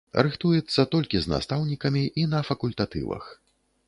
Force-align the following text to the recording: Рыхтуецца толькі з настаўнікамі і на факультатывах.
Рыхтуецца 0.25 0.85
толькі 0.95 1.19
з 1.25 1.31
настаўнікамі 1.33 2.01
і 2.21 2.23
на 2.31 2.39
факультатывах. 2.47 3.29